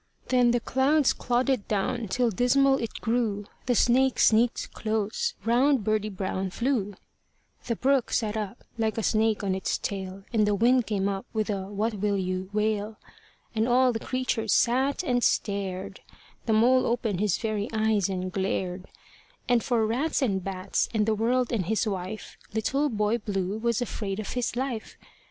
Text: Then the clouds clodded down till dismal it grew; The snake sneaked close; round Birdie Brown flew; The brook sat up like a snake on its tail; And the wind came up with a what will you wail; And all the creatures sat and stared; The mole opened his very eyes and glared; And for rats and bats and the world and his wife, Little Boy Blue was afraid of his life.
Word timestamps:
Then 0.29 0.49
the 0.49 0.59
clouds 0.59 1.13
clodded 1.13 1.67
down 1.67 2.07
till 2.07 2.31
dismal 2.31 2.79
it 2.81 3.01
grew; 3.01 3.45
The 3.67 3.75
snake 3.75 4.17
sneaked 4.17 4.73
close; 4.73 5.35
round 5.45 5.83
Birdie 5.83 6.09
Brown 6.09 6.49
flew; 6.49 6.95
The 7.67 7.75
brook 7.75 8.11
sat 8.11 8.35
up 8.35 8.63
like 8.79 8.97
a 8.97 9.03
snake 9.03 9.43
on 9.43 9.53
its 9.53 9.77
tail; 9.77 10.23
And 10.33 10.47
the 10.47 10.55
wind 10.55 10.87
came 10.87 11.07
up 11.07 11.27
with 11.33 11.51
a 11.51 11.67
what 11.67 11.93
will 11.93 12.17
you 12.17 12.49
wail; 12.51 12.97
And 13.53 13.67
all 13.67 13.93
the 13.93 13.99
creatures 13.99 14.53
sat 14.55 15.03
and 15.03 15.23
stared; 15.23 15.99
The 16.47 16.53
mole 16.53 16.87
opened 16.87 17.19
his 17.19 17.37
very 17.37 17.69
eyes 17.71 18.09
and 18.09 18.31
glared; 18.31 18.85
And 19.47 19.63
for 19.63 19.85
rats 19.85 20.23
and 20.23 20.43
bats 20.43 20.89
and 20.95 21.05
the 21.05 21.13
world 21.13 21.51
and 21.53 21.67
his 21.67 21.87
wife, 21.87 22.39
Little 22.55 22.89
Boy 22.89 23.19
Blue 23.19 23.59
was 23.59 23.83
afraid 23.83 24.19
of 24.19 24.31
his 24.33 24.55
life. 24.55 24.97